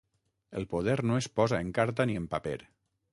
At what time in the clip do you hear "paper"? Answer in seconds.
2.33-2.57